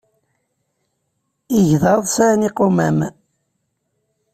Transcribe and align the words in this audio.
Igḍaḍ 1.57 2.03
sɛan 2.15 2.47
iqumam. 2.49 2.99